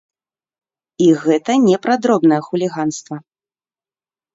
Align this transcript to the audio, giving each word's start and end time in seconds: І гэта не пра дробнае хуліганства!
І 1.09 1.11
гэта 1.25 1.51
не 1.67 1.77
пра 1.85 1.95
дробнае 2.09 2.41
хуліганства! 2.49 3.15